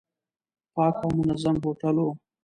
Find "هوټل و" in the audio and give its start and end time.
1.63-2.09